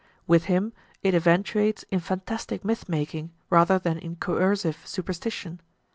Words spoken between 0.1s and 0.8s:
With him